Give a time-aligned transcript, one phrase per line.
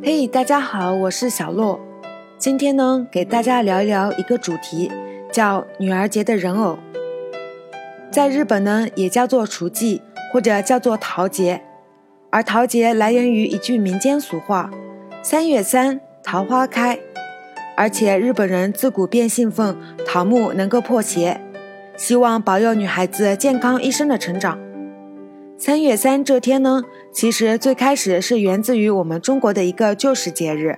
[0.00, 1.80] 嘿，大家好，我是小洛。
[2.38, 4.90] 今天呢，给大家聊一聊一个主题，
[5.32, 6.78] 叫女儿节的人偶。
[8.10, 10.00] 在日本呢，也叫做雏妓，
[10.32, 11.60] 或者叫做桃节。
[12.30, 14.70] 而桃节来源于一句民间俗话
[15.22, 16.96] ：“三月三，桃花开。”
[17.76, 21.40] 而且日本人自古便信奉桃木能够破邪，
[21.96, 24.58] 希望保佑女孩子健康一生的成长。
[25.64, 26.82] 三月三这天呢，
[27.12, 30.76] 其实最开始是源自于我们中国的一个旧时节日，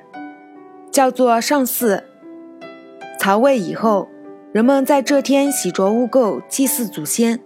[0.91, 2.05] 叫做上巳。
[3.19, 4.07] 曹魏以后，
[4.53, 7.41] 人们在这天洗濯污垢，祭祀祖先。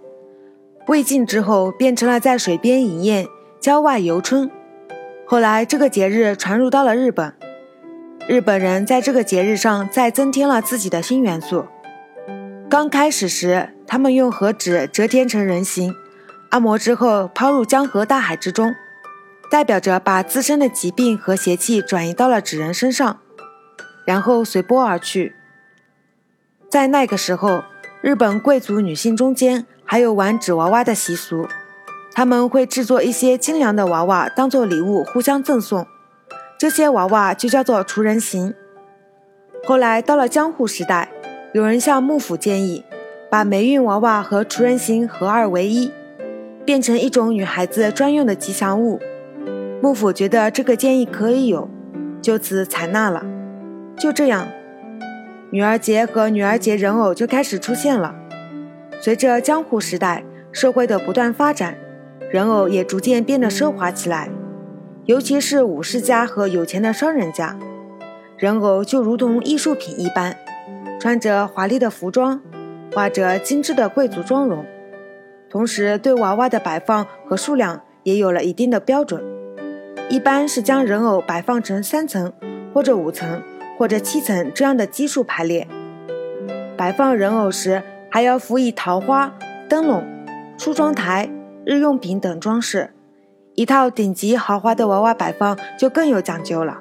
[0.89, 3.25] 魏晋之后，变成了在水边饮宴、
[3.61, 4.51] 郊外游春。
[5.25, 7.33] 后来，这个节日传入到了日本，
[8.27, 11.63] 日本人在这个节日上再增添了自己的新元素。
[12.69, 15.95] 刚开始时，他们用和纸折叠成人形。
[16.49, 18.73] 按摩之后抛入江河大海之中，
[19.51, 23.19] 代表着把自身的疾病和邪气转移到了纸人身上，
[24.03, 25.35] 然后随波而去。
[26.67, 27.63] 在那个时候，
[28.01, 31.47] 日本贵族女性中间还有玩纸娃娃的习俗，
[32.13, 35.85] 他们会制作一些精良的娃娃当做礼物互相赠送，
[36.57, 38.55] 这些娃娃就叫做除人形。
[39.65, 41.11] 后来到了江户时代，
[41.53, 42.83] 有人向幕府建议，
[43.29, 45.91] 把霉运娃娃和除人形合二为一。
[46.65, 48.99] 变成一种女孩子专用的吉祥物，
[49.81, 51.69] 幕府觉得这个建议可以有，
[52.21, 53.25] 就此采纳了。
[53.97, 54.47] 就这样，
[55.51, 58.15] 女儿节和女儿节人偶就开始出现了。
[59.01, 61.75] 随着江户时代社会的不断发展，
[62.29, 64.29] 人偶也逐渐变得奢华起来，
[65.05, 67.57] 尤其是武士家和有钱的商人家，
[68.37, 70.35] 人偶就如同艺术品一般，
[70.99, 72.41] 穿着华丽的服装，
[72.93, 74.65] 画着精致的贵族妆容。
[75.49, 79.23] 同时，对娃娃的摆放和数量也有了一定的标准，
[80.09, 82.31] 一般是将人偶摆放成三层
[82.73, 83.41] 或者五层
[83.77, 85.67] 或者七层这样的基数排列。
[86.77, 89.33] 摆放人偶时，还要辅以桃花、
[89.67, 90.03] 灯笼、
[90.57, 91.29] 梳妆台、
[91.65, 92.93] 日用品等装饰。
[93.55, 96.77] 一套顶级豪华的娃娃摆放就更有讲究了，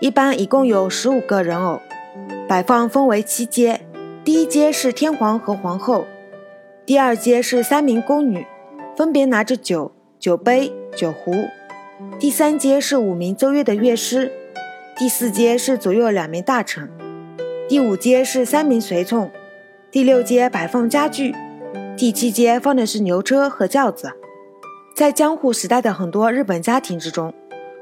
[0.00, 1.80] 一般一共有十五个人偶，
[2.46, 3.80] 摆放分为七阶，
[4.22, 6.04] 第一阶是天皇和皇后。
[6.92, 8.46] 第二阶是三名宫女，
[8.94, 11.32] 分别拿着酒、酒杯、酒壶。
[12.18, 14.30] 第三阶是五名奏乐的乐师。
[14.94, 16.90] 第四阶是左右两名大臣。
[17.66, 19.30] 第五阶是三名随从。
[19.90, 21.34] 第六阶摆放家具。
[21.96, 24.12] 第七阶放的是牛车和轿子。
[24.94, 27.32] 在江户时代的很多日本家庭之中，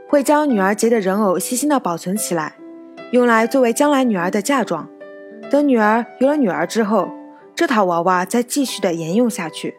[0.08, 2.54] 会将女儿节的人偶细心的保存起来，
[3.10, 4.88] 用来作为将来女儿的嫁妆。
[5.50, 7.10] 等女儿有了女儿之后。
[7.60, 9.74] 这套娃娃再继续的沿用下去，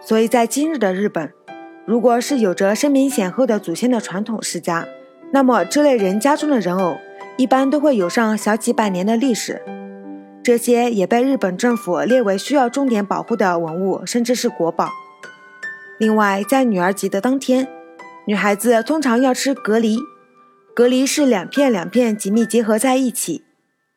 [0.00, 1.32] 所以在今日的日本，
[1.84, 4.86] 如果是有着声名显赫的祖先的传统世家，
[5.32, 6.96] 那么这类人家中的人偶
[7.36, 9.60] 一般都会有上小几百年的历史，
[10.44, 14.88] 这些也被日本政府列为需要重点保护的文物，甚至是国宝。
[15.98, 17.66] 另外，在女儿节的当天，
[18.28, 19.98] 女孩子通常要吃蛤蜊，
[20.72, 23.42] 蛤蜊是两片两片紧密结合在一起，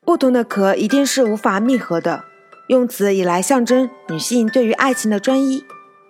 [0.04, 2.24] 不同的壳一定是无法密合的。
[2.72, 5.62] 用此以来象征女性对于爱情的专一。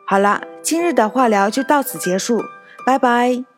[0.06, 2.44] 好了，今日的话聊就到此结束，
[2.86, 3.51] 拜拜。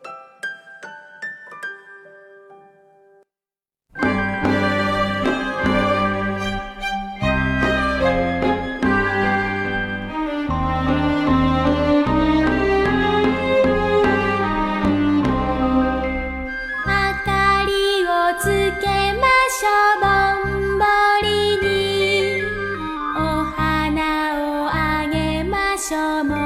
[25.90, 26.43] Shama.